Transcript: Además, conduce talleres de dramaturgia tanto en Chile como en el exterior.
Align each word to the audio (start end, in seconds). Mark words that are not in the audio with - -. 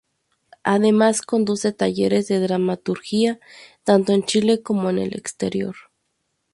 Además, 0.63 1.21
conduce 1.21 1.73
talleres 1.73 2.27
de 2.27 2.39
dramaturgia 2.39 3.39
tanto 3.83 4.13
en 4.13 4.23
Chile 4.23 4.63
como 4.63 4.89
en 4.89 4.97
el 4.97 5.13
exterior. 5.15 5.75